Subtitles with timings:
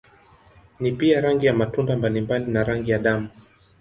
[0.79, 3.29] Ni pia rangi ya matunda mbalimbali na rangi ya damu.